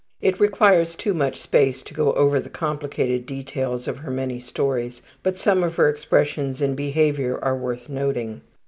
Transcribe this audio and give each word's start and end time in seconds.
It 0.19 0.39
requires 0.39 0.95
too 0.95 1.13
much 1.13 1.39
space 1.39 1.83
to 1.83 1.93
go 1.93 2.11
over 2.13 2.39
the 2.39 2.49
complicated 2.49 3.27
details 3.27 3.87
of 3.87 3.99
her 3.99 4.09
many 4.09 4.39
stories, 4.39 5.03
but 5.21 5.37
some 5.37 5.63
of 5.63 5.75
her 5.75 5.87
expressions 5.89 6.59
and 6.59 6.75
behavior 6.75 7.37
are 7.39 7.55
worth 7.55 7.87
noting. 7.87 8.41